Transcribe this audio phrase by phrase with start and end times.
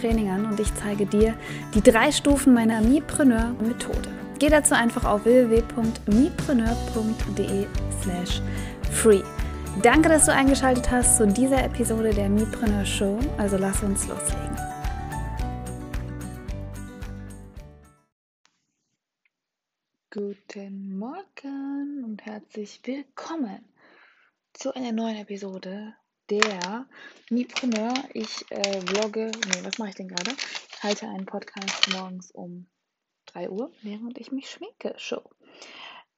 [0.00, 1.36] Training an und ich zeige dir
[1.74, 4.08] die drei Stufen meiner Mipreneur-Methode.
[4.38, 7.66] Geh dazu einfach auf www.mipreneur.de
[8.02, 8.40] slash
[8.90, 9.20] free.
[9.82, 13.18] Danke, dass du eingeschaltet hast zu dieser Episode der Mipreneur Show.
[13.36, 14.56] Also lass uns loslegen.
[20.10, 23.62] Guten Morgen und herzlich willkommen
[24.54, 25.92] zu einer neuen Episode
[26.30, 26.86] der
[27.28, 27.92] Mipreneur.
[28.14, 30.30] Ich äh, vlogge, nee, was mache ich denn gerade?
[30.80, 32.68] Halte einen Podcast morgens um
[33.26, 34.94] 3 Uhr, während ich mich schminke.
[34.96, 35.28] Show.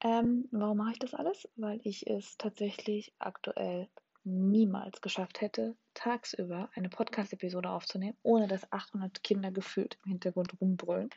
[0.05, 1.49] Ähm, warum mache ich das alles?
[1.57, 3.89] Weil ich es tatsächlich aktuell
[4.25, 11.11] niemals geschafft hätte, tagsüber eine Podcast-Episode aufzunehmen, ohne dass 800 Kinder gefühlt im Hintergrund rumbrüllen.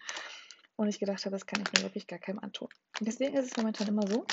[0.77, 2.69] Und ich gedacht habe, das kann ich mir wirklich gar keinem antun.
[3.01, 4.25] Deswegen ist es momentan immer so,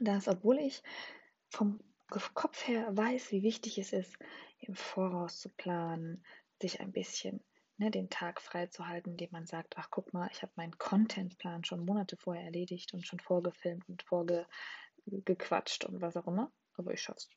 [0.00, 0.82] dass obwohl ich
[1.48, 4.16] vom Kopf her weiß, wie wichtig es ist,
[4.60, 6.24] im Voraus zu planen,
[6.60, 7.42] sich ein bisschen
[7.78, 11.84] ne, den Tag freizuhalten, indem man sagt, ach guck mal, ich habe meinen Contentplan schon
[11.84, 16.52] Monate vorher erledigt und schon vorgefilmt und vorgequatscht und was auch immer.
[16.76, 17.28] Aber ich schaffe es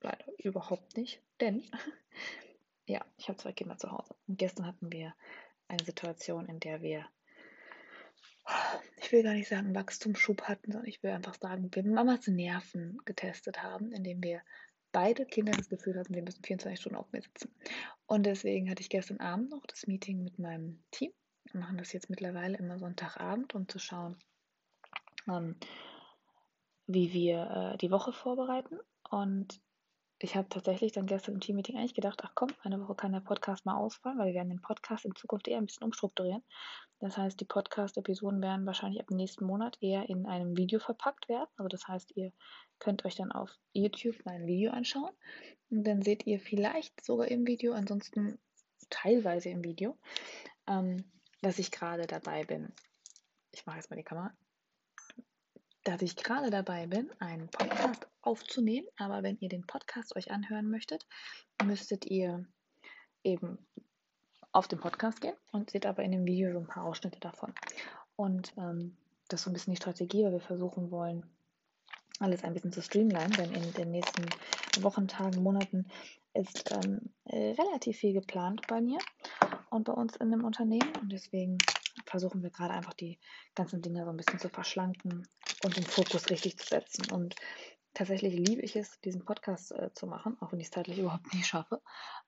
[0.00, 1.64] leider überhaupt nicht, denn
[2.86, 4.14] ja, ich habe zwei Kinder zu Hause.
[4.26, 5.14] Und gestern hatten wir
[5.68, 7.06] eine Situation, in der wir
[9.00, 12.98] ich will gar nicht sagen Wachstumsschub hatten, sondern ich will einfach sagen, wir Mamas Nerven
[13.04, 14.42] getestet haben, indem wir
[14.92, 17.54] beide Kinder das Gefühl hatten, wir müssen 24 Stunden auf mir sitzen.
[18.06, 21.12] Und deswegen hatte ich gestern Abend noch das Meeting mit meinem Team.
[21.44, 24.16] Wir machen das jetzt mittlerweile immer Sonntagabend, um zu schauen,
[25.28, 25.56] ähm,
[26.86, 28.78] wie wir äh, die Woche vorbereiten.
[29.10, 29.60] Und
[30.20, 33.20] ich habe tatsächlich dann gestern im Teammeeting eigentlich gedacht, ach komm, eine Woche kann der
[33.20, 36.42] Podcast mal ausfallen, weil wir werden den Podcast in Zukunft eher ein bisschen umstrukturieren.
[36.98, 41.48] Das heißt, die Podcast-Episoden werden wahrscheinlich ab nächsten Monat eher in einem Video verpackt werden.
[41.56, 42.32] Also das heißt, ihr
[42.80, 45.14] könnt euch dann auf YouTube mein Video anschauen
[45.70, 48.40] und dann seht ihr vielleicht sogar im Video, ansonsten
[48.90, 49.96] teilweise im Video,
[50.66, 51.04] ähm,
[51.42, 52.72] dass ich gerade dabei bin.
[53.52, 54.32] Ich mache jetzt mal die Kamera
[55.84, 58.88] dass ich gerade dabei bin, einen Podcast aufzunehmen.
[58.96, 61.06] Aber wenn ihr den Podcast euch anhören möchtet,
[61.64, 62.46] müsstet ihr
[63.24, 63.58] eben
[64.52, 67.52] auf den Podcast gehen und seht aber in dem Video so ein paar Ausschnitte davon.
[68.16, 68.96] Und ähm,
[69.28, 71.24] das ist so ein bisschen die Strategie, weil wir versuchen wollen,
[72.18, 74.26] alles ein bisschen zu streamlinen, denn in den nächsten
[74.82, 75.86] Wochen, Tagen, Monaten
[76.34, 78.98] ist ähm, relativ viel geplant bei mir
[79.70, 80.92] und bei uns in dem Unternehmen.
[81.00, 81.58] Und deswegen
[82.06, 83.18] versuchen wir gerade einfach die
[83.54, 85.26] ganzen Dinge so ein bisschen zu verschlanken
[85.64, 87.10] und den Fokus richtig zu setzen.
[87.10, 87.36] Und
[87.94, 91.32] tatsächlich liebe ich es, diesen Podcast äh, zu machen, auch wenn ich es zeitlich überhaupt
[91.34, 91.82] nicht schaffe.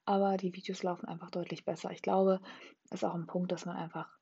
[0.05, 1.91] Aber die Videos laufen einfach deutlich besser.
[1.91, 2.41] Ich glaube,
[2.89, 4.17] das ist auch ein Punkt, dass man einfach,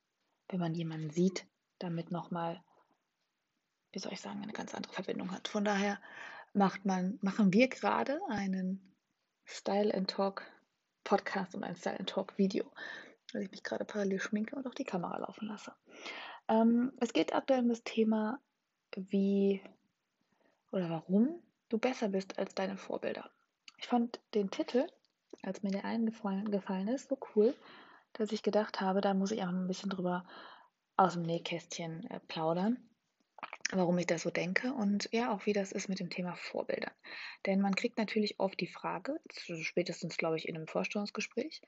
[0.49, 1.47] wenn man jemanden sieht,
[1.79, 2.63] damit nochmal,
[3.93, 5.49] wie soll ich sagen, eine ganz andere Verbindung hat.
[5.49, 6.01] Von daher
[6.53, 8.95] macht man, machen wir gerade einen
[9.45, 10.43] Style and Talk
[11.05, 12.71] Podcast und ein Style and Talk Video
[13.33, 15.73] weil ich mich gerade parallel schminke und auch die Kamera laufen lasse.
[16.49, 18.41] Ähm, es geht aktuell um das Thema,
[18.97, 19.63] wie
[20.73, 23.31] oder warum du besser bist als deine Vorbilder.
[23.79, 24.87] Ich fand den Titel,
[25.43, 27.55] als mir der eingefallen ist, so cool,
[28.15, 30.25] dass ich gedacht habe, da muss ich einfach ein bisschen drüber
[30.97, 32.88] aus dem Nähkästchen äh, plaudern
[33.73, 36.91] warum ich das so denke und ja, auch wie das ist mit dem Thema Vorbilder.
[37.45, 39.21] Denn man kriegt natürlich oft die Frage,
[39.63, 41.61] spätestens glaube ich in einem Vorstellungsgespräch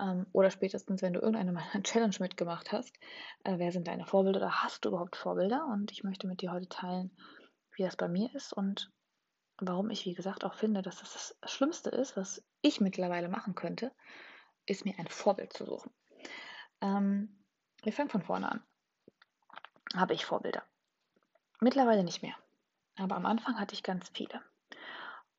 [0.00, 2.94] ähm, oder spätestens, wenn du irgendeine meiner Challenge mitgemacht hast,
[3.44, 5.66] äh, wer sind deine Vorbilder oder hast du überhaupt Vorbilder?
[5.72, 7.16] Und ich möchte mit dir heute teilen,
[7.76, 8.92] wie das bei mir ist und
[9.58, 13.54] warum ich, wie gesagt, auch finde, dass das das Schlimmste ist, was ich mittlerweile machen
[13.54, 13.92] könnte,
[14.66, 15.90] ist mir ein Vorbild zu suchen.
[16.82, 17.42] Ähm,
[17.82, 18.62] wir fangen von vorne an.
[19.94, 20.62] Habe ich Vorbilder?
[21.60, 22.34] Mittlerweile nicht mehr.
[22.96, 24.42] Aber am Anfang hatte ich ganz viele.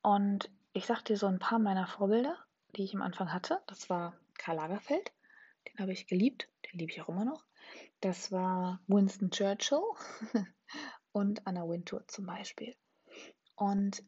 [0.02, 2.36] Und ich sag dir so ein paar meiner Vorbilder,
[2.76, 3.60] die ich am Anfang hatte.
[3.66, 5.12] Das war Karl Lagerfeld,
[5.68, 7.44] den habe ich geliebt, den liebe ich auch immer noch.
[8.00, 9.82] Das war Winston Churchill
[11.12, 12.74] und Anna Wintour zum Beispiel.
[13.56, 14.02] Und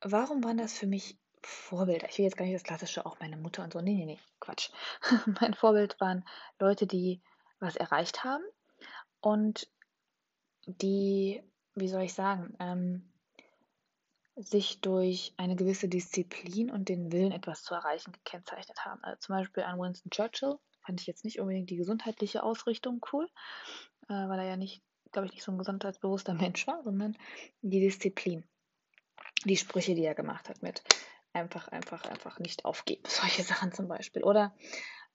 [0.00, 2.08] warum waren das für mich Vorbilder?
[2.08, 3.80] Ich will jetzt gar nicht das Klassische, auch meine Mutter und so.
[3.80, 4.70] Nee, nee, nee, Quatsch.
[5.40, 6.24] mein Vorbild waren
[6.58, 7.20] Leute, die
[7.58, 8.44] was erreicht haben
[9.20, 9.68] und
[10.66, 11.42] die,
[11.74, 13.10] wie soll ich sagen, ähm,
[14.36, 19.02] sich durch eine gewisse Disziplin und den Willen, etwas zu erreichen, gekennzeichnet haben.
[19.02, 23.28] Also zum Beispiel an Winston Churchill fand ich jetzt nicht unbedingt die gesundheitliche Ausrichtung cool,
[24.08, 27.16] äh, weil er ja nicht, glaube ich, nicht so ein gesundheitsbewusster Mensch war, sondern
[27.60, 28.44] die Disziplin.
[29.44, 30.82] Die Sprüche, die er gemacht hat mit
[31.32, 33.02] einfach, einfach, einfach nicht aufgeben.
[33.06, 34.22] Solche Sachen zum Beispiel.
[34.24, 34.54] Oder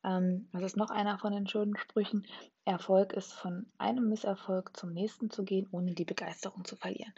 [0.06, 2.28] ähm, was ist noch einer von den schönen Sprüchen?
[2.64, 7.14] Erfolg ist von einem Misserfolg zum nächsten zu gehen, ohne die Begeisterung zu verlieren.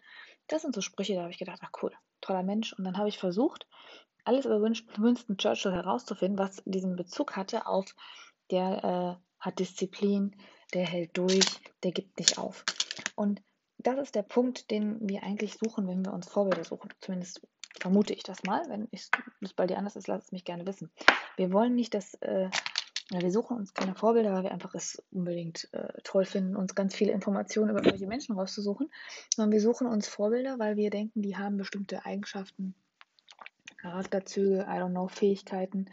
[0.48, 1.92] Das sind so Sprüche, da habe ich gedacht, ach cool,
[2.22, 2.74] toller Mensch.
[2.74, 3.68] Und dann habe ich versucht,
[4.24, 7.96] alles über Winston Churchill herauszufinden, was diesen Bezug hatte auf,
[8.52, 10.36] der äh, hat Disziplin,
[10.74, 11.46] der hält durch,
[11.84, 12.66] der gibt nicht auf.
[13.16, 13.42] Und
[13.78, 16.90] das ist der Punkt, den wir eigentlich suchen, wenn wir uns Vorbilder suchen.
[17.00, 17.42] Zumindest
[17.80, 18.64] vermute ich das mal.
[18.68, 19.10] Wenn es
[19.56, 20.92] bei dir anders ist, lass es mich gerne wissen.
[21.36, 22.50] Wir wollen nicht, dass äh,
[23.12, 26.76] ja, wir suchen uns keine Vorbilder, weil wir einfach es unbedingt äh, toll finden, uns
[26.76, 28.92] ganz viele Informationen über solche Menschen rauszusuchen,
[29.34, 32.76] sondern wir suchen uns Vorbilder, weil wir denken, die haben bestimmte Eigenschaften,
[33.78, 35.86] Charakterzüge, I don't know, Fähigkeiten,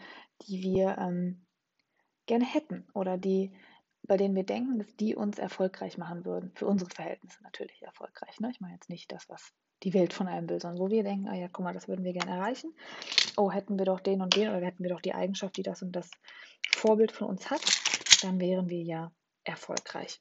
[0.43, 1.44] die wir ähm,
[2.26, 3.52] gerne hätten oder die,
[4.02, 6.50] bei denen wir denken, dass die uns erfolgreich machen würden.
[6.55, 8.40] Für unsere Verhältnisse natürlich erfolgreich.
[8.40, 8.50] Ne?
[8.50, 11.28] Ich meine jetzt nicht das, was die Welt von einem will, sondern wo wir denken,
[11.28, 12.74] ah ja, guck mal, das würden wir gerne erreichen.
[13.36, 15.82] Oh, hätten wir doch den und den oder hätten wir doch die Eigenschaft, die das
[15.82, 16.10] und das
[16.70, 17.62] Vorbild von uns hat,
[18.22, 19.12] dann wären wir ja
[19.44, 20.20] erfolgreich.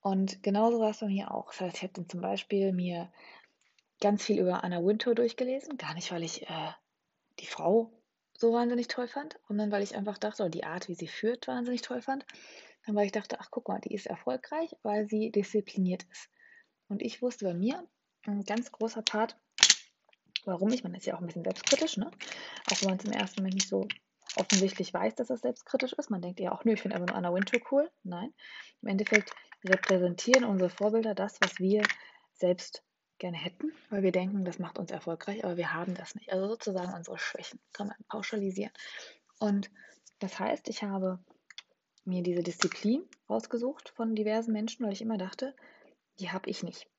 [0.00, 1.50] Und genauso war es bei mir auch.
[1.50, 3.12] Das heißt, ich habe zum Beispiel mir
[4.00, 5.76] ganz viel über Anna Wintour durchgelesen.
[5.76, 6.72] Gar nicht, weil ich äh,
[7.38, 7.92] die Frau
[8.36, 11.46] so wahnsinnig toll fand, sondern weil ich einfach dachte, oder die Art, wie sie führt,
[11.46, 12.26] wahnsinnig toll fand.
[12.84, 16.28] Dann weil ich dachte, ach guck mal, die ist erfolgreich, weil sie diszipliniert ist.
[16.88, 17.86] Und ich wusste bei mir,
[18.26, 19.36] ein ganz großer Part,
[20.44, 22.10] warum ich, man ist ja auch ein bisschen selbstkritisch, ne?
[22.70, 23.86] Auch wenn man zum ersten Mal nicht so
[24.36, 26.10] offensichtlich weiß, dass das selbstkritisch ist.
[26.10, 27.90] Man denkt ja auch, nö, ich finde einfach nur Anna Wintour cool.
[28.02, 28.32] Nein.
[28.80, 29.32] Im Endeffekt
[29.64, 31.82] repräsentieren unsere Vorbilder das, was wir
[32.32, 32.82] selbst
[33.18, 36.32] gerne hätten, weil wir denken, das macht uns erfolgreich, aber wir haben das nicht.
[36.32, 38.72] Also sozusagen unsere Schwächen kann man pauschalisieren.
[39.38, 39.70] Und
[40.18, 41.18] das heißt, ich habe
[42.04, 45.54] mir diese Disziplin rausgesucht von diversen Menschen, weil ich immer dachte,
[46.18, 46.91] die habe ich nicht.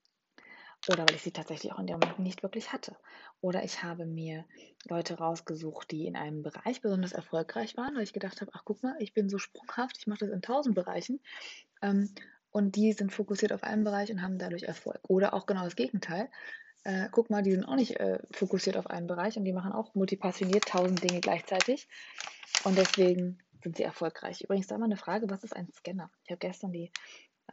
[0.90, 2.96] Oder weil ich sie tatsächlich auch in dem Moment nicht wirklich hatte.
[3.42, 4.46] Oder ich habe mir
[4.86, 8.84] Leute rausgesucht, die in einem Bereich besonders erfolgreich waren, weil ich gedacht habe, ach guck
[8.84, 11.22] mal, ich bin so sprunghaft, ich mache das in tausend Bereichen.
[11.82, 12.14] Ähm,
[12.52, 15.00] und die sind fokussiert auf einen Bereich und haben dadurch Erfolg.
[15.08, 16.30] Oder auch genau das Gegenteil.
[16.84, 19.72] Äh, guck mal, die sind auch nicht äh, fokussiert auf einen Bereich und die machen
[19.72, 21.88] auch multipassioniert tausend Dinge gleichzeitig.
[22.64, 24.42] Und deswegen sind sie erfolgreich.
[24.42, 26.12] Übrigens da mal eine Frage, was ist ein Scanner?
[26.26, 26.92] Ich habe gestern die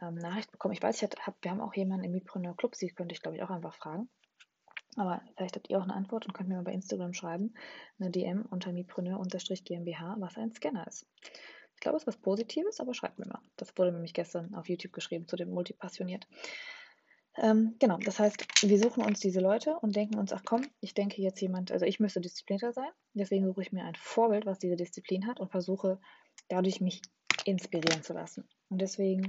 [0.01, 0.73] ähm, Nachricht bekommen.
[0.73, 3.37] Ich weiß, ich hab, wir haben auch jemanden im Mipreneur Club, sie könnte ich glaube
[3.37, 4.09] ich auch einfach fragen.
[4.97, 7.53] Aber vielleicht habt ihr auch eine Antwort und könnt mir mal bei Instagram schreiben,
[7.99, 11.07] eine DM unter mipreneur-gmbh, was ein Scanner ist.
[11.75, 13.39] Ich glaube, es ist was Positives, aber schreibt mir mal.
[13.55, 16.27] Das wurde nämlich gestern auf YouTube geschrieben zu dem Multipassioniert.
[17.37, 20.93] Ähm, genau, das heißt, wir suchen uns diese Leute und denken uns, ach komm, ich
[20.93, 24.59] denke jetzt jemand, also ich müsste disziplinierter sein, deswegen suche ich mir ein Vorbild, was
[24.59, 25.99] diese Disziplin hat und versuche
[26.49, 27.01] dadurch mich
[27.45, 28.47] inspirieren zu lassen.
[28.69, 29.25] Und deswegen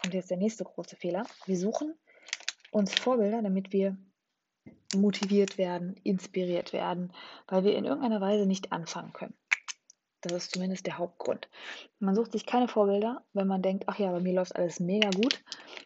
[0.00, 1.26] kommt jetzt der nächste große Fehler.
[1.46, 1.94] Wir suchen
[2.70, 3.96] uns Vorbilder, damit wir
[4.94, 7.12] motiviert werden, inspiriert werden,
[7.48, 9.34] weil wir in irgendeiner Weise nicht anfangen können.
[10.20, 11.48] Das ist zumindest der Hauptgrund.
[11.98, 15.10] Man sucht sich keine Vorbilder, wenn man denkt, ach ja, bei mir läuft alles mega
[15.10, 15.44] gut,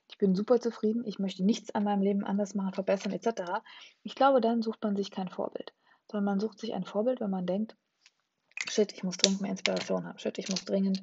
[0.09, 3.61] ich bin super zufrieden, ich möchte nichts an meinem Leben anders machen, verbessern etc.
[4.03, 5.75] Ich glaube, dann sucht man sich kein Vorbild,
[6.11, 7.77] sondern man sucht sich ein Vorbild, wenn man denkt,
[8.69, 11.01] shit, ich muss dringend mehr Inspiration haben, shit, ich muss dringend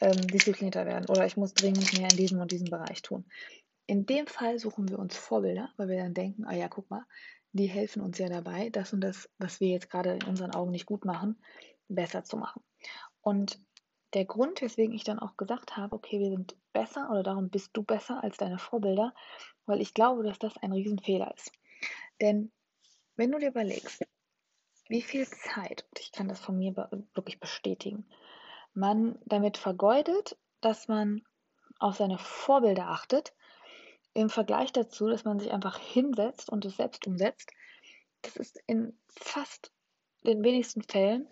[0.00, 3.24] ähm, disziplinierter werden oder ich muss dringend mehr in diesem und diesem Bereich tun.
[3.86, 7.04] In dem Fall suchen wir uns Vorbilder, weil wir dann denken, ah ja, guck mal,
[7.52, 10.70] die helfen uns ja dabei, das und das, was wir jetzt gerade in unseren Augen
[10.70, 11.42] nicht gut machen,
[11.88, 12.62] besser zu machen.
[13.22, 13.58] Und
[14.14, 17.70] der Grund, weswegen ich dann auch gesagt habe, okay, wir sind besser oder darum bist
[17.74, 19.14] du besser als deine Vorbilder,
[19.66, 21.52] weil ich glaube, dass das ein Riesenfehler ist.
[22.20, 22.50] Denn
[23.16, 24.04] wenn du dir überlegst,
[24.88, 26.74] wie viel Zeit, und ich kann das von mir
[27.14, 28.06] wirklich bestätigen,
[28.78, 31.22] man damit vergeudet, dass man
[31.78, 33.32] auf seine Vorbilder achtet,
[34.14, 37.52] im Vergleich dazu, dass man sich einfach hinsetzt und es selbst umsetzt,
[38.22, 39.70] das ist in fast
[40.24, 41.28] den wenigsten Fällen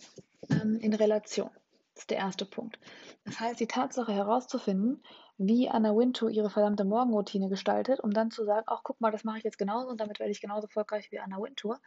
[0.50, 1.50] ähm, in Relation.
[1.95, 2.79] Das ist der erste Punkt.
[3.25, 5.03] Das heißt, die Tatsache herauszufinden,
[5.38, 9.25] wie Anna Wintour ihre verdammte Morgenroutine gestaltet, um dann zu sagen, ach guck mal, das
[9.25, 11.81] mache ich jetzt genauso und damit werde ich genauso erfolgreich wie Anna Wintour,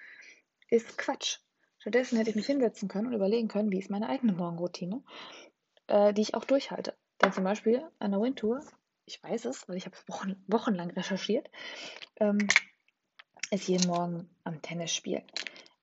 [0.70, 1.40] ist Quatsch.
[1.78, 5.02] Stattdessen hätte ich mich hinsetzen können und überlegen können, wie ist meine eigene Morgenroutine,
[5.90, 6.96] äh, die ich auch durchhalte.
[7.22, 8.62] Denn zum Beispiel Anna Wintour,
[9.06, 11.50] ich weiß es, weil ich habe es wochen, wochenlang recherchiert,
[12.20, 12.38] ähm,
[13.52, 15.24] ist jeden Morgen am Tennis spielen.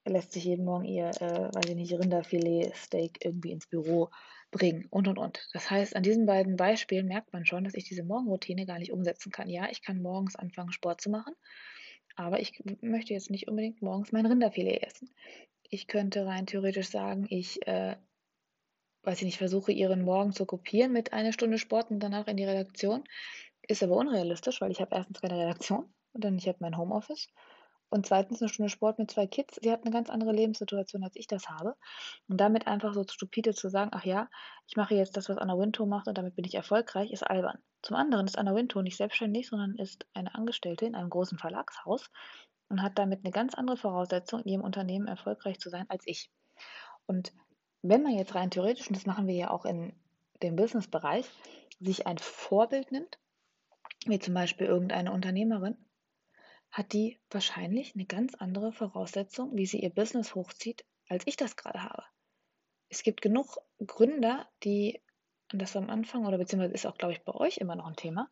[0.05, 4.11] Er lässt sich jeden Morgen ihr, äh, weiß ich nicht, Rinderfilet, Steak irgendwie ins Büro
[4.53, 5.49] bringen und und und.
[5.53, 8.93] Das heißt, an diesen beiden Beispielen merkt man schon, dass ich diese Morgenroutine gar nicht
[8.93, 9.49] umsetzen kann.
[9.51, 11.35] Ja, ich kann morgens anfangen, Sport zu machen,
[12.17, 15.11] Aber ich möchte jetzt nicht unbedingt morgens mein Rinderfilet essen.
[15.71, 17.97] Ich könnte rein theoretisch sagen, ich, äh,
[19.07, 22.37] weiß ich nicht, versuche ihren Morgen zu kopieren mit einer Stunde Sport und danach in
[22.37, 23.05] die Redaktion.
[23.69, 27.29] Ist aber unrealistisch, weil ich habe erstens keine Redaktion und dann ich habe mein Homeoffice.
[27.89, 29.61] Und zweitens eine Stunde Sport mit zwei Kids.
[29.63, 31.77] Sie hat eine ganz andere Lebenssituation, als ich das habe.
[32.29, 34.29] Und damit einfach so stupide zu sagen, ach ja,
[34.67, 37.59] ich mache jetzt das, was Anna Wintour macht und damit bin ich erfolgreich, ist albern.
[37.83, 42.11] Zum anderen ist Anna Wintour nicht selbstständig, sondern ist eine Angestellte in einem großen Verlagshaus
[42.69, 46.29] und hat damit eine ganz andere Voraussetzung, in ihrem Unternehmen erfolgreich zu sein, als ich.
[47.07, 47.33] Und
[47.89, 49.93] wenn man jetzt rein theoretisch, und das machen wir ja auch in
[50.43, 51.27] dem Business-Bereich,
[51.81, 53.19] sich ein Vorbild nimmt,
[54.07, 55.77] wie zum Beispiel irgendeine Unternehmerin,
[56.71, 61.57] hat die wahrscheinlich eine ganz andere Voraussetzung, wie sie ihr Business hochzieht, als ich das
[61.57, 62.03] gerade habe.
[62.89, 65.03] Es gibt genug Gründer, die,
[65.53, 67.97] und das am Anfang, oder beziehungsweise ist auch, glaube ich, bei euch immer noch ein
[67.97, 68.31] Thema,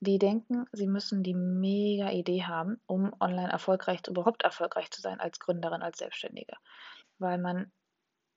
[0.00, 5.18] die denken, sie müssen die mega Idee haben, um online erfolgreich, überhaupt erfolgreich zu sein
[5.18, 6.56] als Gründerin, als Selbstständige.
[7.18, 7.72] Weil man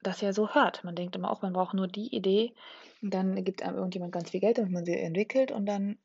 [0.03, 0.83] das ja so hört.
[0.83, 2.53] Man denkt immer auch, man braucht nur die Idee,
[3.01, 5.97] dann gibt einem irgendjemand ganz viel Geld, damit man sie entwickelt und dann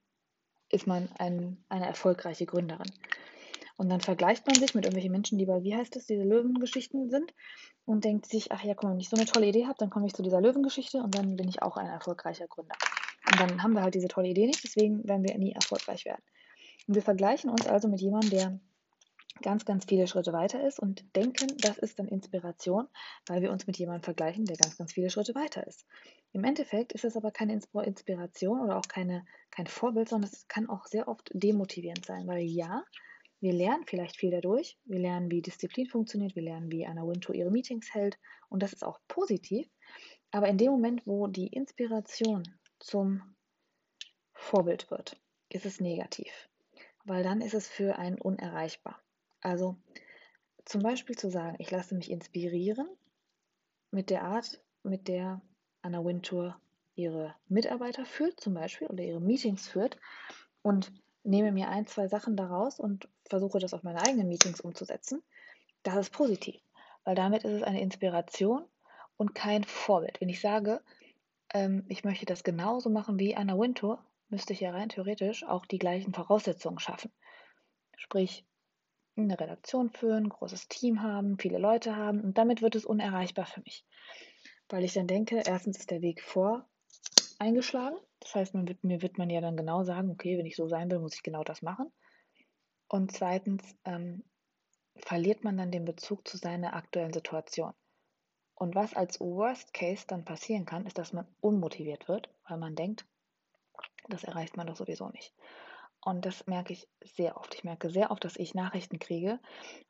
[0.70, 2.90] ist man ein, eine erfolgreiche Gründerin.
[3.76, 7.10] Und dann vergleicht man sich mit irgendwelchen Menschen, die bei, wie heißt das, diese Löwengeschichten
[7.10, 7.34] sind
[7.84, 9.90] und denkt sich, ach ja, guck mal, wenn ich so eine tolle Idee habe, dann
[9.90, 12.74] komme ich zu dieser Löwengeschichte und dann bin ich auch ein erfolgreicher Gründer.
[13.30, 16.22] Und dann haben wir halt diese tolle Idee nicht, deswegen werden wir nie erfolgreich werden.
[16.88, 18.60] Und wir vergleichen uns also mit jemandem, der
[19.42, 22.88] ganz, ganz viele Schritte weiter ist und denken, das ist dann Inspiration,
[23.26, 25.86] weil wir uns mit jemandem vergleichen, der ganz, ganz viele Schritte weiter ist.
[26.32, 30.68] Im Endeffekt ist es aber keine Inspiration oder auch keine, kein Vorbild, sondern es kann
[30.68, 32.84] auch sehr oft demotivierend sein, weil ja,
[33.40, 34.78] wir lernen vielleicht viel dadurch.
[34.84, 36.34] Wir lernen, wie Disziplin funktioniert.
[36.34, 38.18] Wir lernen, wie Anna Wintour ihre Meetings hält.
[38.48, 39.68] Und das ist auch positiv.
[40.30, 42.42] Aber in dem Moment, wo die Inspiration
[42.78, 43.22] zum
[44.32, 46.48] Vorbild wird, ist es negativ.
[47.04, 49.00] Weil dann ist es für einen unerreichbar.
[49.46, 49.76] Also
[50.64, 52.88] zum Beispiel zu sagen, ich lasse mich inspirieren
[53.92, 55.40] mit der Art, mit der
[55.82, 56.60] Anna Wintour
[56.96, 59.98] ihre Mitarbeiter führt, zum Beispiel, oder ihre Meetings führt.
[60.62, 65.22] Und nehme mir ein, zwei Sachen daraus und versuche das auf meine eigenen Meetings umzusetzen,
[65.84, 66.60] das ist positiv,
[67.04, 68.64] weil damit ist es eine Inspiration
[69.16, 70.20] und kein Vorbild.
[70.20, 70.80] Wenn ich sage,
[71.54, 75.66] ähm, ich möchte das genauso machen wie Anna Wintour, müsste ich ja rein theoretisch auch
[75.66, 77.12] die gleichen Voraussetzungen schaffen.
[77.96, 78.44] Sprich,
[79.24, 83.46] eine Redaktion führen, ein großes Team haben, viele Leute haben und damit wird es unerreichbar
[83.46, 83.84] für mich.
[84.68, 86.68] Weil ich dann denke, erstens ist der Weg vor
[87.38, 87.96] eingeschlagen
[88.26, 90.90] das heißt, wird, mir wird man ja dann genau sagen, okay, wenn ich so sein
[90.90, 91.92] will, muss ich genau das machen.
[92.88, 94.24] Und zweitens ähm,
[94.96, 97.72] verliert man dann den Bezug zu seiner aktuellen Situation.
[98.54, 102.74] Und was als Worst Case dann passieren kann, ist, dass man unmotiviert wird, weil man
[102.74, 103.06] denkt,
[104.08, 105.32] das erreicht man doch sowieso nicht.
[106.06, 107.52] Und das merke ich sehr oft.
[107.56, 109.40] Ich merke sehr oft, dass ich Nachrichten kriege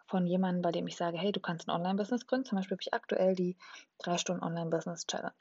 [0.07, 2.47] von jemandem, bei dem ich sage, hey, du kannst ein Online-Business gründen.
[2.47, 3.59] Zum Beispiel habe ich aktuell die
[3.99, 5.35] 3 Stunden Online-Business-Challenge.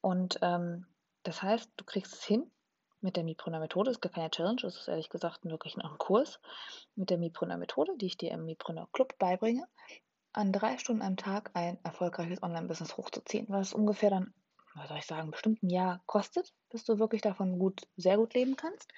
[0.00, 0.86] Und ähm,
[1.24, 2.48] das heißt, du kriegst es hin
[3.00, 3.90] mit der Mipreneur-Methode.
[3.90, 6.38] Es gar keine Challenge, es ist ehrlich gesagt wirklich noch ein Kurs
[6.94, 9.66] mit der Mipreneur-Methode, die ich dir im Mipreneur-Club beibringe,
[10.32, 14.32] an drei Stunden am Tag ein erfolgreiches Online-Business hochzuziehen, was ungefähr dann,
[14.76, 18.34] was soll ich sagen, bestimmt ein Jahr kostet, bis du wirklich davon gut, sehr gut
[18.34, 18.92] leben kannst.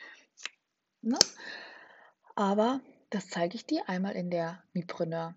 [1.03, 1.19] Ne?
[2.35, 2.81] Aber
[3.11, 5.35] das zeige ich dir einmal in der Mipreneur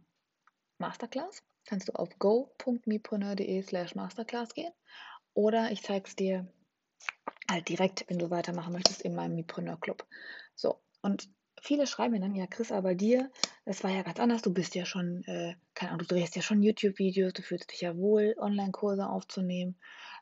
[0.77, 1.43] Masterclass.
[1.65, 4.73] Kannst du auf go.mipreneur.de slash Masterclass gehen
[5.33, 6.47] oder ich zeige es dir
[7.49, 10.05] halt direkt, wenn du weitermachen möchtest, in meinem Mipreneur Club.
[10.55, 11.29] So, und
[11.61, 13.31] viele schreiben mir dann, ja, Chris, aber dir,
[13.65, 14.41] das war ja ganz anders.
[14.41, 17.81] Du bist ja schon, äh, keine Ahnung, du drehst ja schon YouTube-Videos, du fühlst dich
[17.81, 19.77] ja wohl, Online-Kurse aufzunehmen.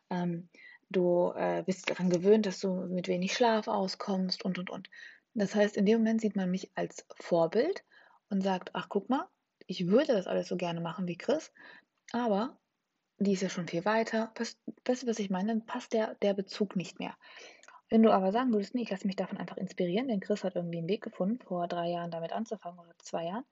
[0.10, 0.50] Ähm,
[0.90, 4.90] du äh, bist daran gewöhnt, dass du mit wenig Schlaf auskommst und, und, und.
[5.34, 7.84] Das heißt, in dem Moment sieht man mich als Vorbild
[8.30, 9.28] und sagt, ach, guck mal,
[9.68, 11.52] ich würde das alles so gerne machen wie Chris,
[12.12, 12.58] aber
[13.18, 14.34] die ist ja schon viel weiter.
[14.86, 15.50] Weißt du, was ich meine?
[15.50, 17.16] Dann passt der, der Bezug nicht mehr.
[17.90, 20.56] Wenn du aber sagen würdest, nee, ich lasse mich davon einfach inspirieren, denn Chris hat
[20.56, 23.46] irgendwie einen Weg gefunden, vor drei Jahren damit anzufangen oder zwei Jahren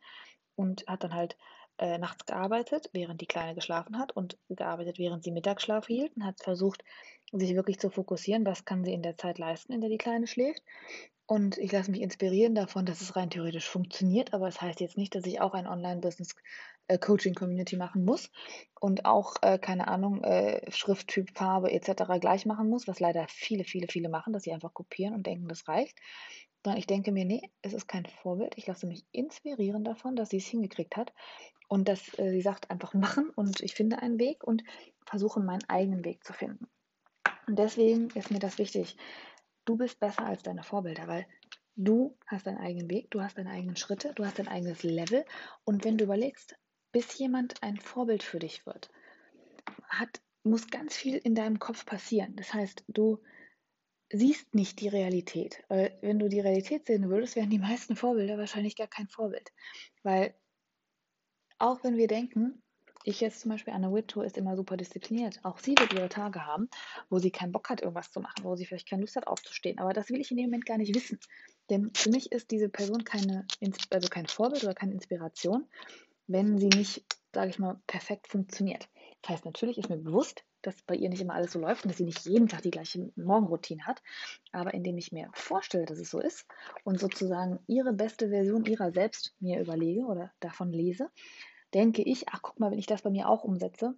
[0.55, 1.37] und hat dann halt
[1.77, 6.25] äh, nachts gearbeitet, während die Kleine geschlafen hat und gearbeitet, während sie Mittagsschlaf hielt und
[6.25, 6.83] hat versucht,
[7.31, 10.25] sich wirklich zu fokussieren, was kann sie in der Zeit leisten, in der die Kleine
[10.25, 10.63] schläft.
[11.29, 14.79] Und ich lasse mich inspirieren davon, dass es rein theoretisch funktioniert, aber es das heißt
[14.79, 16.33] jetzt nicht, dass ich auch ein Online-Business
[16.87, 18.31] äh, Coaching-Community machen muss
[18.79, 22.19] und auch, äh, keine Ahnung, äh, Schrifttyp, Farbe etc.
[22.19, 25.47] gleich machen muss, was leider viele, viele, viele machen, dass sie einfach kopieren und denken,
[25.47, 25.99] das reicht.
[26.63, 28.57] Sondern ich denke mir, nee, es ist kein Vorbild.
[28.57, 31.13] Ich lasse mich inspirieren davon, dass sie es hingekriegt hat
[31.67, 34.63] und dass äh, sie sagt, einfach machen und ich finde einen Weg und
[35.05, 36.67] versuche meinen eigenen Weg zu finden.
[37.45, 38.97] Und deswegen ist mir das wichtig.
[39.69, 41.27] Du bist besser als deine Vorbilder, weil
[41.81, 45.23] Du hast deinen eigenen Weg, du hast deine eigenen Schritte, du hast dein eigenes Level.
[45.63, 46.57] Und wenn du überlegst,
[46.91, 48.89] bis jemand ein Vorbild für dich wird,
[49.87, 52.35] hat, muss ganz viel in deinem Kopf passieren.
[52.35, 53.19] Das heißt, du
[54.11, 55.63] siehst nicht die Realität.
[55.69, 59.53] Weil wenn du die Realität sehen würdest, wären die meisten Vorbilder wahrscheinlich gar kein Vorbild.
[60.03, 60.33] Weil
[61.59, 62.61] auch wenn wir denken,
[63.09, 65.39] ich jetzt zum Beispiel, Anna Wintour ist immer super diszipliniert.
[65.43, 66.69] Auch sie wird ihre Tage haben,
[67.09, 69.79] wo sie keinen Bock hat, irgendwas zu machen, wo sie vielleicht keine Lust hat, aufzustehen.
[69.79, 71.19] Aber das will ich in dem Moment gar nicht wissen.
[71.69, 73.47] Denn für mich ist diese Person keine,
[73.89, 75.65] also kein Vorbild oder keine Inspiration,
[76.27, 78.87] wenn sie nicht, sage ich mal, perfekt funktioniert.
[79.21, 81.89] Das heißt, natürlich ist mir bewusst, dass bei ihr nicht immer alles so läuft und
[81.89, 84.01] dass sie nicht jeden Tag die gleiche Morgenroutine hat.
[84.51, 86.45] Aber indem ich mir vorstelle, dass es so ist
[86.83, 91.09] und sozusagen ihre beste Version ihrer selbst mir überlege oder davon lese,
[91.73, 93.95] denke ich, ach guck mal, wenn ich das bei mir auch umsetze,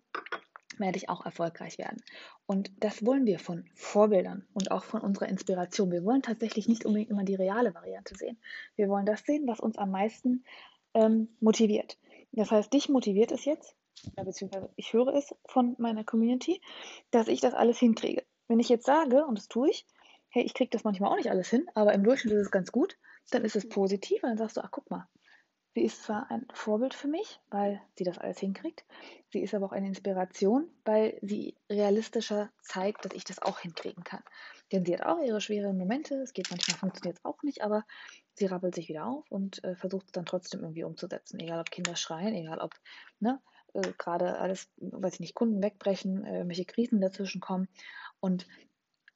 [0.77, 2.01] werde ich auch erfolgreich werden.
[2.45, 5.91] Und das wollen wir von Vorbildern und auch von unserer Inspiration.
[5.91, 8.37] Wir wollen tatsächlich nicht unbedingt immer die reale Variante sehen.
[8.75, 10.43] Wir wollen das sehen, was uns am meisten
[10.93, 11.97] ähm, motiviert.
[12.31, 13.75] Das heißt, dich motiviert es jetzt,
[14.15, 16.61] beziehungsweise ich höre es von meiner Community,
[17.11, 18.23] dass ich das alles hinkriege.
[18.47, 19.85] Wenn ich jetzt sage, und das tue ich,
[20.29, 22.71] hey, ich kriege das manchmal auch nicht alles hin, aber im Durchschnitt ist es ganz
[22.71, 22.97] gut,
[23.31, 25.07] dann ist es positiv und dann sagst du, ach guck mal,
[25.73, 28.83] sie ist zwar ein Vorbild für mich, weil sie das alles hinkriegt,
[29.31, 34.03] sie ist aber auch eine Inspiration, weil sie realistischer zeigt, dass ich das auch hinkriegen
[34.03, 34.23] kann.
[34.71, 37.85] Denn sie hat auch ihre schweren Momente, es geht manchmal, funktioniert es auch nicht, aber
[38.33, 41.39] sie rappelt sich wieder auf und äh, versucht es dann trotzdem irgendwie umzusetzen.
[41.39, 42.73] Egal ob Kinder schreien, egal ob
[43.19, 43.41] ne,
[43.73, 47.67] äh, gerade alles, weiß ich nicht, Kunden wegbrechen, äh, welche Krisen dazwischen kommen.
[48.19, 48.47] Und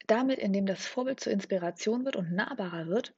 [0.06, 3.14] damit, indem das Vorbild zur Inspiration wird und nahbarer wird,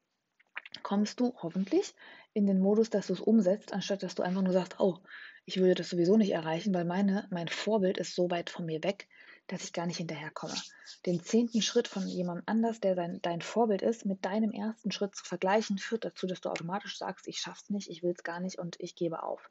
[0.82, 1.94] kommst du hoffentlich
[2.38, 4.98] in den Modus, dass du es umsetzt, anstatt dass du einfach nur sagst, oh,
[5.44, 8.82] ich würde das sowieso nicht erreichen, weil meine, mein Vorbild ist so weit von mir
[8.82, 9.08] weg,
[9.46, 10.54] dass ich gar nicht hinterherkomme.
[11.06, 15.14] Den zehnten Schritt von jemandem anders, der sein, dein Vorbild ist, mit deinem ersten Schritt
[15.14, 18.40] zu vergleichen, führt dazu, dass du automatisch sagst, ich schaff's nicht, ich will es gar
[18.40, 19.48] nicht und ich gebe auf.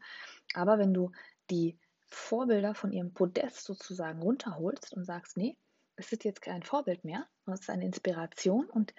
[0.53, 1.11] Aber wenn du
[1.49, 1.79] die
[2.09, 5.57] Vorbilder von ihrem Podest sozusagen runterholst und sagst, nee,
[5.95, 8.93] es ist jetzt kein Vorbild mehr, es ist eine Inspiration und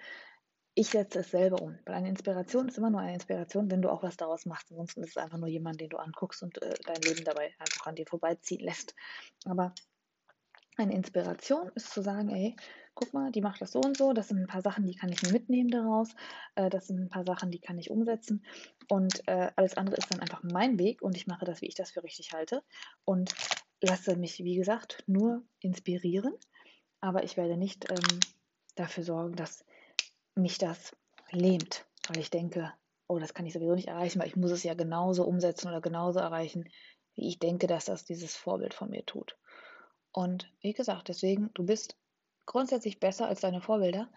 [0.79, 1.77] ich setze es selber um.
[1.85, 4.71] Weil eine Inspiration ist immer nur eine Inspiration, wenn du auch was daraus machst.
[4.71, 7.87] Ansonsten ist es einfach nur jemand, den du anguckst und äh, dein Leben dabei einfach
[7.87, 8.95] an dir vorbeiziehen lässt.
[9.43, 9.73] Aber
[10.77, 12.55] eine Inspiration ist zu sagen, ey,
[12.93, 15.11] guck mal, die macht das so und so, das sind ein paar Sachen, die kann
[15.11, 16.15] ich mir mitnehmen daraus,
[16.55, 18.45] äh, das sind ein paar Sachen, die kann ich umsetzen
[18.87, 21.75] und äh, alles andere ist dann einfach mein Weg und ich mache das, wie ich
[21.75, 22.63] das für richtig halte
[23.03, 23.33] und
[23.81, 26.33] lasse mich, wie gesagt, nur inspirieren,
[27.01, 28.19] aber ich werde nicht ähm,
[28.75, 29.65] dafür sorgen, dass
[30.39, 30.95] mich das
[31.31, 32.73] lähmt, weil ich denke,
[33.07, 35.81] oh, das kann ich sowieso nicht erreichen, weil ich muss es ja genauso umsetzen oder
[35.81, 36.69] genauso erreichen,
[37.15, 39.37] wie ich denke, dass das dieses Vorbild von mir tut.
[40.11, 41.97] Und wie gesagt, deswegen, du bist
[42.45, 44.09] grundsätzlich besser als deine Vorbilder,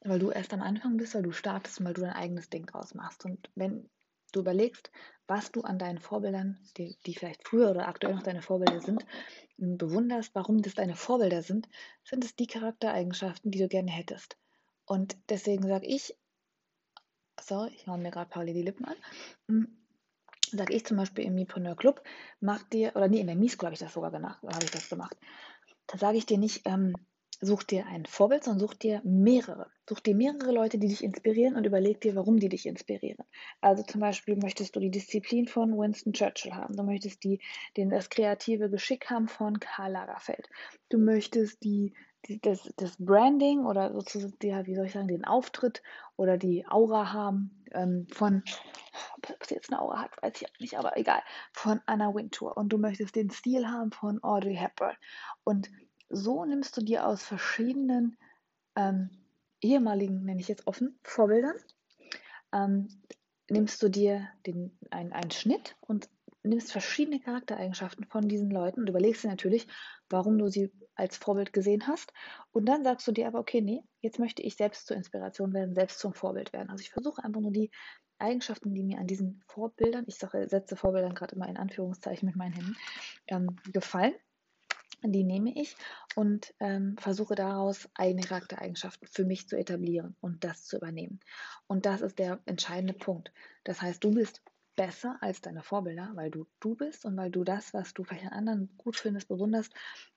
[0.00, 2.94] weil du erst am Anfang bist, weil du startest weil du dein eigenes Ding draus
[2.94, 3.24] machst.
[3.24, 3.88] Und wenn
[4.32, 4.90] du überlegst,
[5.26, 9.04] was du an deinen Vorbildern, die, die vielleicht früher oder aktuell noch deine Vorbilder sind,
[9.56, 11.68] bewunderst, warum das deine Vorbilder sind,
[12.04, 14.36] sind es die Charaktereigenschaften, die du gerne hättest.
[14.86, 16.16] Und deswegen sage ich,
[17.40, 18.96] sorry, ich mache mir gerade parallel die Lippen an,
[19.48, 19.76] hm,
[20.52, 22.02] sage ich zum Beispiel im Mipreneur Club,
[22.40, 24.88] mach dir, oder nee, in der Mies habe ich das sogar gemacht, habe ich das
[24.88, 25.16] gemacht.
[25.86, 26.94] Da sage ich dir nicht, ähm,
[27.40, 29.70] such dir ein Vorbild, sondern such dir mehrere.
[29.88, 33.24] Such dir mehrere Leute, die dich inspirieren und überleg dir, warum die dich inspirieren.
[33.60, 36.76] Also zum Beispiel möchtest du die Disziplin von Winston Churchill haben.
[36.76, 37.40] Du möchtest die,
[37.76, 40.48] den, das kreative Geschick haben von Karl Lagerfeld.
[40.88, 41.94] Du möchtest die
[42.42, 45.82] das, das Branding oder sozusagen, ja, wie soll ich sagen, den Auftritt
[46.16, 48.42] oder die Aura haben ähm, von,
[49.28, 52.56] ob sie jetzt eine Aura hat, weiß ich auch nicht, aber egal, von Anna Wintour.
[52.56, 54.96] Und du möchtest den Stil haben von Audrey Hepburn.
[55.44, 55.70] Und
[56.08, 58.16] so nimmst du dir aus verschiedenen
[58.76, 59.10] ähm,
[59.60, 61.56] ehemaligen, nenne ich jetzt offen, Vorbildern,
[62.52, 62.88] ähm,
[63.48, 66.08] nimmst du dir den, ein, einen Schnitt und
[66.42, 69.66] nimmst verschiedene Charaktereigenschaften von diesen Leuten und überlegst dir natürlich,
[70.08, 72.12] warum du sie als Vorbild gesehen hast.
[72.52, 75.74] Und dann sagst du dir aber, okay, nee, jetzt möchte ich selbst zur Inspiration werden,
[75.74, 76.70] selbst zum Vorbild werden.
[76.70, 77.70] Also ich versuche einfach nur die
[78.18, 82.36] Eigenschaften, die mir an diesen Vorbildern, ich sage, setze Vorbildern gerade immer in Anführungszeichen mit
[82.36, 82.76] meinen Händen,
[83.28, 84.14] ähm, gefallen,
[85.02, 85.76] die nehme ich
[86.14, 91.20] und ähm, versuche daraus eigene Charaktereigenschaften für mich zu etablieren und das zu übernehmen.
[91.66, 93.32] Und das ist der entscheidende Punkt.
[93.64, 94.42] Das heißt, du bist
[94.74, 98.26] besser als deine Vorbilder, weil du du bist und weil du das, was du vielleicht
[98.26, 99.72] an anderen gut findest, bewunderst,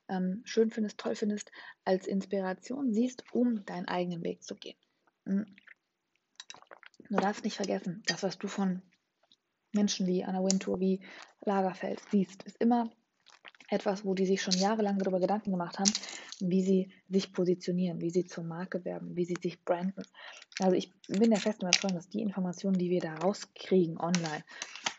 [0.10, 1.52] ähm, schön findest, toll findest,
[1.86, 4.78] als Inspiration siehst, um deinen eigenen Weg zu gehen.
[5.26, 5.46] Mhm.
[7.10, 8.82] Du darfst nicht vergessen, das, was du von
[9.74, 11.02] Menschen wie Anna Wintour, wie
[11.42, 12.92] Lagerfeld siehst, ist immer
[13.70, 15.92] etwas, wo die sich schon jahrelang darüber Gedanken gemacht haben,
[16.40, 20.04] wie sie sich positionieren, wie sie zur Marke werden, wie sie sich branden.
[20.60, 24.44] Also ich bin der festen Überzeugung, dass die Informationen, die wir da rauskriegen online,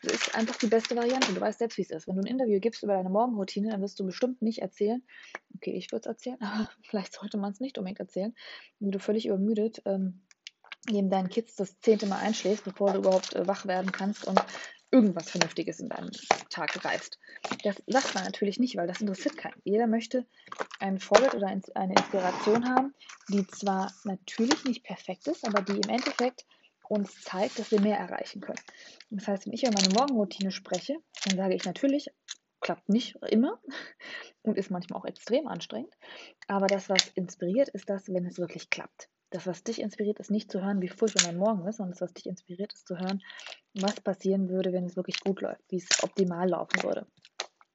[0.03, 1.33] das ist einfach die beste Variante.
[1.33, 2.09] Du weißt selbst, wie es ist.
[2.09, 5.03] Wenn du ein Interview gibst über deine Morgenroutine, dann wirst du bestimmt nicht erzählen,
[5.55, 8.35] okay, ich würde es erzählen, aber vielleicht sollte man es nicht unbedingt erzählen,
[8.79, 10.21] wie du völlig übermüdet ähm,
[10.89, 14.41] neben deinen Kids das zehnte Mal einschläfst, bevor du überhaupt äh, wach werden kannst und
[14.91, 16.11] irgendwas Vernünftiges in deinem
[16.49, 17.19] Tag reißt.
[17.63, 19.61] Das sagt man natürlich nicht, weil das interessiert keinen.
[19.63, 20.27] Jeder möchte
[20.81, 22.95] ein Vorbild oder eine Inspiration haben,
[23.29, 26.45] die zwar natürlich nicht perfekt ist, aber die im Endeffekt
[26.91, 28.59] uns zeigt, dass wir mehr erreichen können.
[29.11, 32.11] Das heißt, wenn ich über meine Morgenroutine spreche, dann sage ich natürlich,
[32.61, 33.61] klappt nicht immer
[34.43, 35.95] und ist manchmal auch extrem anstrengend.
[36.49, 39.09] Aber das, was inspiriert, ist das, wenn es wirklich klappt.
[39.31, 42.01] Das, was dich inspiriert, ist nicht zu hören, wie furchtbar mein Morgen ist, sondern das,
[42.01, 43.23] was dich inspiriert, ist zu hören,
[43.75, 47.07] was passieren würde, wenn es wirklich gut läuft, wie es optimal laufen würde.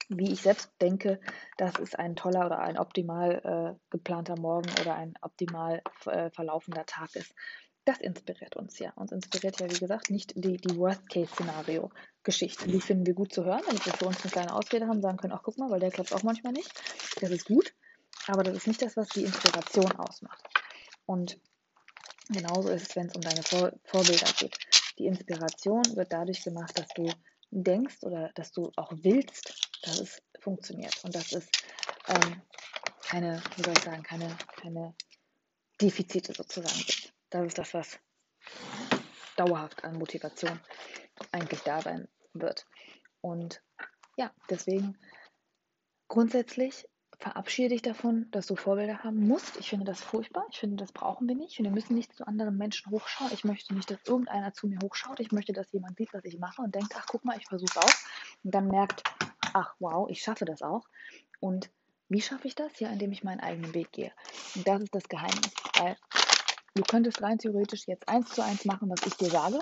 [0.09, 1.21] Wie ich selbst denke,
[1.57, 6.85] dass es ein toller oder ein optimal äh, geplanter Morgen oder ein optimal äh, verlaufender
[6.85, 7.33] Tag ist.
[7.85, 8.91] Das inspiriert uns ja.
[8.95, 12.67] Uns inspiriert ja, wie gesagt, nicht die, die Worst-Case-Szenario-Geschichte.
[12.67, 15.17] Die finden wir gut zu hören, damit wir für uns eine kleine Ausrede haben, sagen
[15.17, 16.71] können, ach guck mal, weil der klappt auch manchmal nicht.
[17.21, 17.75] Das ist gut,
[18.25, 20.43] aber das ist nicht das, was die Inspiration ausmacht.
[21.05, 21.39] Und
[22.29, 24.57] genauso ist es, wenn es um deine Vor Vorbilder geht.
[24.97, 27.07] Die Inspiration wird dadurch gemacht, dass du
[27.51, 31.03] denkst oder dass du auch willst, dass es funktioniert.
[31.03, 31.49] Und das ist
[32.07, 32.41] ähm,
[33.03, 34.95] keine, wie soll ich sagen, keine, keine
[35.79, 37.14] Defizite sozusagen gibt.
[37.29, 37.99] Das ist das, was
[39.35, 40.59] dauerhaft an Motivation
[41.31, 42.65] eigentlich da sein wird.
[43.21, 43.61] Und
[44.17, 44.97] ja, deswegen
[46.07, 46.87] grundsätzlich
[47.19, 49.57] verabschiede dich davon, dass du Vorbilder haben musst.
[49.57, 50.45] Ich finde das furchtbar.
[50.51, 51.57] Ich finde, das brauchen wir nicht.
[51.57, 53.31] Wir müssen nicht zu anderen Menschen hochschauen.
[53.33, 55.19] Ich möchte nicht, dass irgendeiner zu mir hochschaut.
[55.19, 57.71] Ich möchte, dass jemand sieht, was ich mache und denkt, ach guck mal, ich versuche
[57.71, 58.43] es auch.
[58.43, 59.03] Und dann merkt,
[59.53, 60.87] ach wow, ich schaffe das auch.
[61.39, 61.69] Und
[62.09, 62.79] wie schaffe ich das?
[62.79, 64.11] Ja, indem ich meinen eigenen Weg gehe.
[64.55, 65.53] Und das ist das Geheimnis.
[65.79, 65.97] Weil
[66.75, 69.59] du könntest rein theoretisch jetzt eins zu eins machen, was ich dir sage.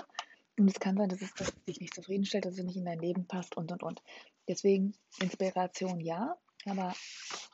[0.58, 2.98] Und es kann sein, dass es dass dich nicht zufriedenstellt, dass es nicht in dein
[2.98, 4.02] Leben passt und und und.
[4.46, 6.94] Deswegen Inspiration ja, aber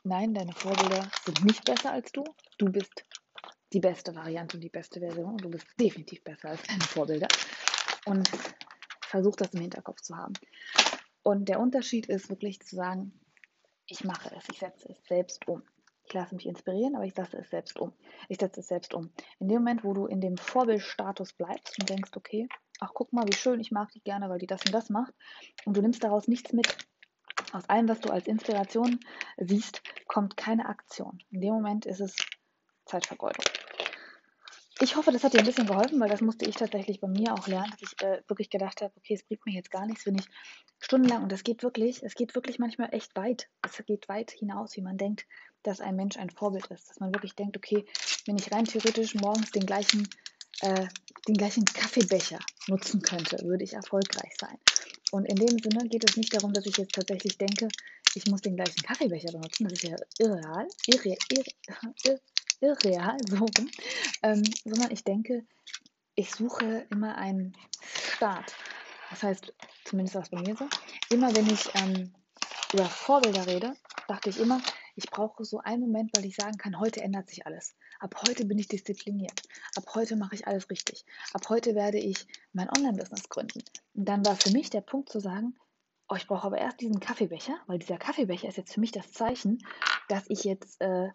[0.03, 2.23] nein, deine Vorbilder sind nicht besser als du.
[2.57, 3.05] Du bist
[3.73, 5.31] die beste Variante und die beste Version.
[5.31, 7.27] Und du bist definitiv besser als deine Vorbilder.
[8.05, 8.29] Und
[9.01, 10.33] versuch das im Hinterkopf zu haben.
[11.23, 13.13] Und der Unterschied ist wirklich zu sagen,
[13.85, 15.63] ich mache es, ich setze es selbst um.
[16.05, 17.93] Ich lasse mich inspirieren, aber ich setze es selbst um.
[18.27, 19.11] Ich setze es selbst um.
[19.39, 22.47] In dem Moment, wo du in dem Vorbildstatus bleibst und denkst, okay,
[22.79, 25.13] ach guck mal, wie schön, ich mag dich gerne, weil die das und das macht,
[25.65, 26.67] und du nimmst daraus nichts mit,
[27.53, 28.99] aus allem, was du als Inspiration
[29.37, 31.23] siehst, kommt keine Aktion.
[31.31, 32.15] In dem Moment ist es
[32.85, 33.45] Zeitvergeudung.
[34.79, 37.33] Ich hoffe, das hat dir ein bisschen geholfen, weil das musste ich tatsächlich bei mir
[37.33, 40.07] auch lernen, dass ich äh, wirklich gedacht habe, okay, es bringt mir jetzt gar nichts,
[40.07, 40.27] wenn ich
[40.79, 43.47] stundenlang, und das geht wirklich, es geht wirklich manchmal echt weit.
[43.61, 45.27] Es geht weit hinaus, wie man denkt,
[45.63, 46.89] dass ein Mensch ein Vorbild ist.
[46.89, 47.85] Dass man wirklich denkt, okay,
[48.25, 50.07] wenn ich rein theoretisch morgens den gleichen,
[50.61, 50.87] äh,
[51.27, 54.57] den gleichen Kaffeebecher nutzen könnte, würde ich erfolgreich sein.
[55.11, 57.67] Und in dem Sinne geht es nicht darum, dass ich jetzt tatsächlich denke,
[58.15, 59.65] ich muss den gleichen Kaffeebecher benutzen.
[59.65, 62.19] Das ist ja irreal, irre, irre,
[62.61, 63.69] irreal, so rum.
[64.23, 65.45] Ähm, sondern ich denke,
[66.15, 67.55] ich suche immer einen
[68.15, 68.55] Start.
[69.09, 69.53] Das heißt,
[69.85, 70.67] zumindest war es bei mir so,
[71.09, 72.13] immer wenn ich ähm,
[72.73, 73.75] über Vorbilder rede,
[74.07, 74.61] dachte ich immer,
[74.95, 77.75] ich brauche so einen Moment, weil ich sagen kann, heute ändert sich alles.
[77.99, 79.41] Ab heute bin ich diszipliniert.
[79.75, 81.05] Ab heute mache ich alles richtig.
[81.33, 83.63] Ab heute werde ich mein Online-Business gründen.
[83.93, 85.55] Und dann war für mich der Punkt zu sagen,
[86.09, 89.11] oh, ich brauche aber erst diesen Kaffeebecher, weil dieser Kaffeebecher ist jetzt für mich das
[89.13, 89.59] Zeichen,
[90.09, 91.09] dass ich jetzt äh,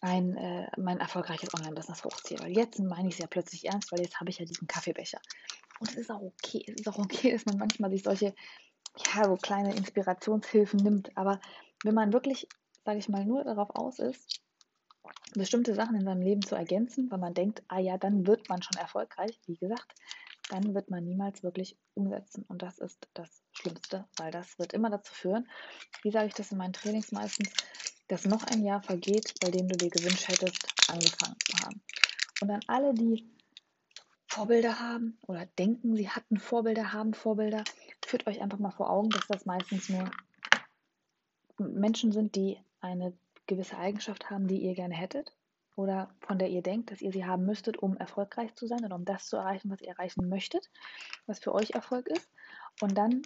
[0.00, 2.38] ein, äh, mein erfolgreiches Online-Business hochziehe.
[2.40, 5.20] Weil jetzt meine ich es ja plötzlich ernst, weil jetzt habe ich ja diesen Kaffeebecher.
[5.80, 6.64] Und es ist auch okay.
[6.66, 8.34] Es ist auch okay, dass man manchmal sich solche,
[8.96, 11.16] ja, so kleine Inspirationshilfen nimmt.
[11.16, 11.40] Aber
[11.84, 12.48] wenn man wirklich
[12.84, 14.40] sage ich mal, nur darauf aus ist,
[15.34, 18.62] bestimmte Sachen in seinem Leben zu ergänzen, weil man denkt, ah ja, dann wird man
[18.62, 19.94] schon erfolgreich, wie gesagt,
[20.48, 22.44] dann wird man niemals wirklich umsetzen.
[22.48, 25.48] Und das ist das Schlimmste, weil das wird immer dazu führen,
[26.02, 27.52] wie sage ich das in meinen Trainings meistens,
[28.08, 31.82] dass noch ein Jahr vergeht, bei dem du dir gewünscht hättest, angefangen zu haben.
[32.40, 33.30] Und dann alle, die
[34.28, 37.64] Vorbilder haben oder denken, sie hatten Vorbilder, haben Vorbilder,
[38.04, 40.10] führt euch einfach mal vor Augen, dass das meistens nur
[41.58, 43.16] Menschen sind, die eine
[43.46, 45.32] gewisse Eigenschaft haben, die ihr gerne hättet
[45.74, 48.94] oder von der ihr denkt, dass ihr sie haben müsstet, um erfolgreich zu sein oder
[48.94, 50.70] um das zu erreichen, was ihr erreichen möchtet,
[51.26, 52.28] was für euch Erfolg ist.
[52.80, 53.22] Und dann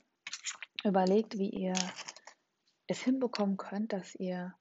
[0.84, 1.74] überlegt, wie ihr
[2.86, 4.54] es hinbekommen könnt, dass ihr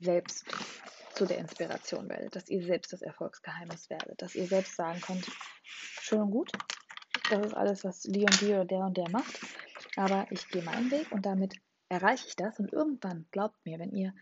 [0.00, 0.44] selbst
[1.14, 5.26] zu der Inspiration werdet, dass ihr selbst das Erfolgsgeheimnis werdet, dass ihr selbst sagen könnt,
[5.62, 6.52] schön und gut,
[7.30, 9.40] das ist alles, was die und die oder der und der macht,
[9.96, 11.54] aber ich gehe meinen Weg und damit
[11.88, 14.14] erreiche ich das und irgendwann, glaubt mir, wenn ihr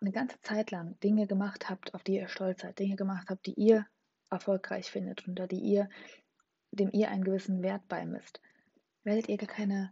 [0.00, 3.46] eine ganze Zeit lang Dinge gemacht habt, auf die ihr stolz seid, Dinge gemacht habt,
[3.46, 3.86] die ihr
[4.30, 5.88] erfolgreich findet und die ihr,
[6.70, 8.40] dem ihr einen gewissen Wert beimisst,
[9.02, 9.90] werdet ihr gar, keine,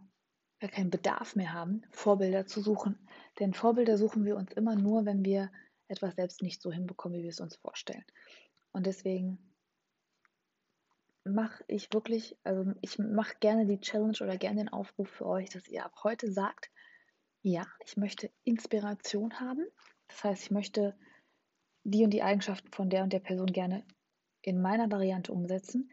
[0.59, 2.97] gar keinen Bedarf mehr haben, Vorbilder zu suchen.
[3.39, 5.51] Denn Vorbilder suchen wir uns immer nur, wenn wir
[5.87, 8.05] etwas selbst nicht so hinbekommen, wie wir es uns vorstellen.
[8.71, 9.39] Und deswegen
[11.23, 15.49] mache ich wirklich, also ich mache gerne die Challenge oder gerne den Aufruf für euch,
[15.49, 16.69] dass ihr ab heute sagt,
[17.41, 19.65] ja, ich möchte Inspiration haben.
[20.07, 20.95] Das heißt, ich möchte
[21.83, 23.83] die und die Eigenschaften von der und der Person gerne
[24.41, 25.91] in meiner Variante umsetzen.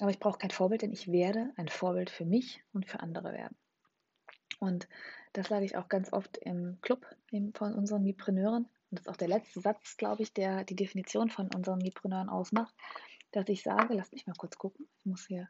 [0.00, 3.32] Aber ich brauche kein Vorbild, denn ich werde ein Vorbild für mich und für andere
[3.32, 3.56] werden.
[4.58, 4.88] Und
[5.32, 7.06] das sage ich auch ganz oft im Club
[7.54, 8.64] von unseren Mipreneuren.
[8.64, 12.28] Und das ist auch der letzte Satz, glaube ich, der die Definition von unseren Mipreneuren
[12.28, 12.74] ausmacht
[13.32, 15.48] dass ich sage, lass mich mal kurz gucken, ich muss hier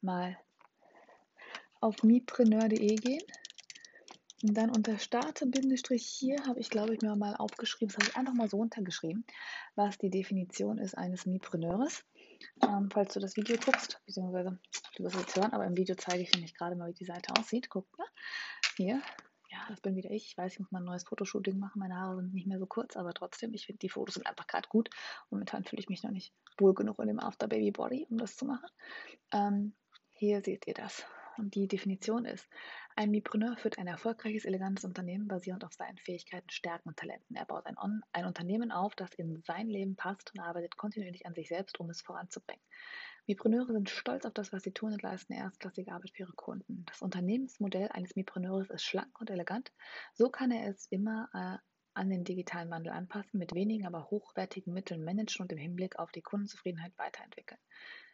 [0.00, 0.36] mal
[1.80, 3.22] auf mipreneur.de gehen
[4.42, 8.10] und dann unter Starte Bindestrich hier habe ich, glaube ich, mir mal aufgeschrieben, das habe
[8.10, 9.24] ich einfach mal so untergeschrieben,
[9.74, 12.04] was die Definition ist eines Mipreneurs.
[12.62, 14.58] Ähm, falls du das Video guckst, beziehungsweise
[14.96, 17.04] du wirst es jetzt hören, aber im Video zeige ich nämlich gerade mal, wie die
[17.04, 17.68] Seite aussieht.
[17.68, 18.06] Guck mal,
[18.76, 19.02] hier,
[19.50, 20.26] ja, das bin wieder ich.
[20.26, 21.80] Ich weiß, ich muss mal ein neues Fotoshooting machen.
[21.80, 24.46] Meine Haare sind nicht mehr so kurz, aber trotzdem, ich finde, die Fotos sind einfach
[24.46, 24.88] gerade gut.
[25.28, 28.36] Momentan fühle ich mich noch nicht wohl genug in dem After Baby Body, um das
[28.36, 28.68] zu machen.
[29.32, 29.74] Ähm,
[30.12, 31.04] hier seht ihr das.
[31.42, 32.46] Die Definition ist,
[32.96, 37.36] ein Mipreneur führt ein erfolgreiches, elegantes Unternehmen basierend auf seinen Fähigkeiten, Stärken und Talenten.
[37.36, 37.76] Er baut ein,
[38.12, 41.88] ein Unternehmen auf, das in sein Leben passt und arbeitet kontinuierlich an sich selbst, um
[41.88, 42.62] es voranzubringen.
[43.26, 46.84] Mipreneure sind stolz auf das, was sie tun und leisten erstklassige Arbeit für ihre Kunden.
[46.86, 49.72] Das Unternehmensmodell eines Mipreneurs ist schlank und elegant.
[50.14, 51.58] So kann er es immer äh,
[51.94, 56.12] an den digitalen Wandel anpassen, mit wenigen, aber hochwertigen Mitteln managen und im Hinblick auf
[56.12, 57.60] die Kundenzufriedenheit weiterentwickeln.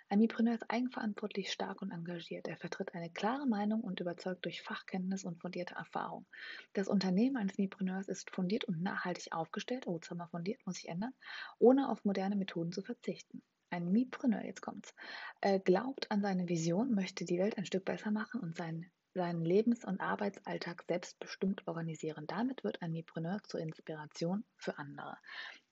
[0.09, 2.47] Ein Mipreneur ist eigenverantwortlich, stark und engagiert.
[2.47, 6.27] Er vertritt eine klare Meinung und überzeugt durch Fachkenntnis und fundierte Erfahrung.
[6.75, 10.89] Das Unternehmen eines Mipreneurs ist fundiert und nachhaltig aufgestellt, oh, zwar mal fundiert, muss ich
[10.89, 11.13] ändern,
[11.59, 14.95] ohne auf moderne Methoden zu verzichten ein Mipreneur, jetzt kommt's,
[15.41, 19.45] äh, glaubt an seine Vision, möchte die Welt ein Stück besser machen und seinen, seinen
[19.45, 22.27] Lebens- und Arbeitsalltag selbstbestimmt organisieren.
[22.27, 25.17] Damit wird ein Mipreneur zur Inspiration für andere.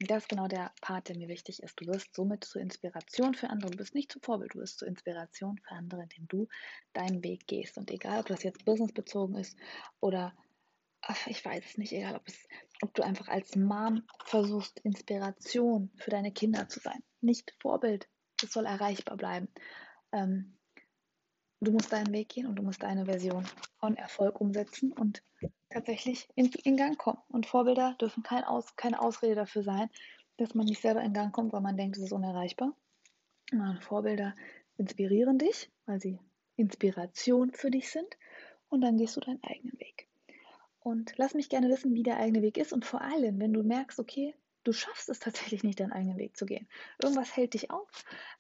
[0.01, 1.81] Das ist genau der Part, der mir wichtig ist.
[1.81, 3.71] Du wirst somit zur Inspiration für andere.
[3.71, 6.49] Du bist nicht zum Vorbild, du wirst zur Inspiration für andere, indem du
[6.93, 7.79] deinen Weg gehst.
[7.79, 9.57] Und egal, ob das jetzt businessbezogen ist
[10.01, 10.35] oder
[11.27, 12.49] ich weiß es nicht, egal ob, es,
[12.83, 17.03] ob du einfach als Mom versuchst, Inspiration für deine Kinder zu sein.
[17.21, 18.09] Nicht Vorbild.
[18.43, 19.49] Es soll erreichbar bleiben.
[20.13, 20.57] Ähm,
[21.65, 23.45] du musst deinen Weg gehen und du musst deine Version
[23.79, 25.23] von Erfolg umsetzen und
[25.71, 27.19] tatsächlich in, in Gang kommen.
[27.29, 29.91] Und Vorbilder dürfen kein Aus, keine Ausrede dafür sein,
[30.37, 32.75] dass man nicht selber in Gang kommt, weil man denkt, es ist unerreichbar.
[33.53, 34.35] Und Vorbilder
[34.77, 36.19] inspirieren dich, weil sie
[36.57, 38.09] Inspiration für dich sind.
[38.69, 40.09] Und dann gehst du deinen eigenen Weg.
[40.81, 42.73] Und lass mich gerne wissen, wie der eigene Weg ist.
[42.73, 46.37] Und vor allem, wenn du merkst, okay, du schaffst es tatsächlich nicht, deinen eigenen Weg
[46.37, 46.67] zu gehen.
[47.03, 47.89] Irgendwas hält dich auf.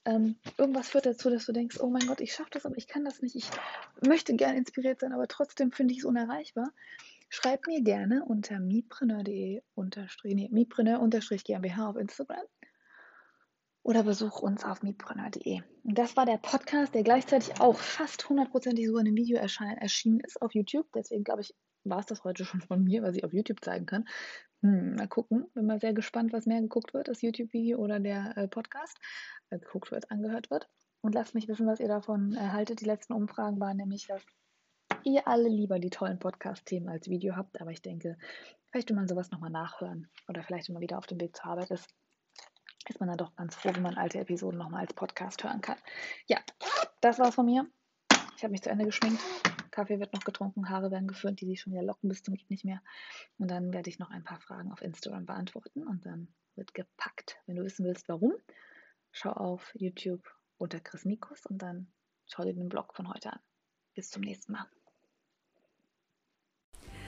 [0.04, 2.88] Ähm, irgendwas führt dazu, dass du denkst, oh mein Gott, ich schaffe das, aber ich
[2.88, 3.37] kann das nicht.
[3.37, 3.50] Ich
[4.06, 6.72] möchte gerne inspiriert sein, aber trotzdem finde ich es unerreichbar.
[7.28, 9.62] Schreib mir gerne unter mipreneur.de
[10.24, 12.44] nee, mipreneur-gmbh auf Instagram
[13.82, 15.60] oder besuch uns auf mipreneur.de.
[15.84, 20.40] Das war der Podcast, der gleichzeitig auch fast hundertprozentig so in einem Video erschienen ist
[20.40, 20.87] auf YouTube.
[20.94, 21.54] Deswegen glaube ich,
[21.85, 24.07] war es das heute schon von mir, was ich auf YouTube zeigen kann.
[24.62, 25.47] Hm, mal gucken.
[25.55, 28.99] Bin mal sehr gespannt, was mehr geguckt wird, das YouTube-Video oder der äh, Podcast.
[29.51, 30.68] Äh, geguckt wird, angehört wird.
[31.03, 32.81] Und lasst mich wissen, was ihr davon erhaltet.
[32.81, 34.23] Die letzten Umfragen waren nämlich, dass
[35.05, 37.61] ihr alle lieber die tollen Podcast-Themen als Video habt.
[37.61, 38.16] Aber ich denke,
[38.70, 40.09] vielleicht will man sowas nochmal nachhören.
[40.29, 41.87] Oder vielleicht, wenn man wieder auf dem Weg zur Arbeit ist,
[42.88, 45.79] ist man dann doch ganz froh, wenn man alte Episoden nochmal als Podcast hören kann.
[46.27, 46.38] Ja,
[47.01, 47.66] das war's von mir.
[48.37, 49.20] Ich habe mich zu Ende geschminkt.
[49.74, 52.48] Kaffee wird noch getrunken, Haare werden geföhnt, die sich schon wieder locken bis zum geht
[52.48, 52.80] nicht mehr.
[53.38, 57.40] Und dann werde ich noch ein paar Fragen auf Instagram beantworten und dann wird gepackt.
[57.46, 58.34] Wenn du wissen willst, warum,
[59.10, 60.22] schau auf YouTube
[60.58, 61.88] unter Chris Mikus und dann
[62.26, 63.40] schau dir den Blog von heute an.
[63.94, 64.66] Bis zum nächsten Mal.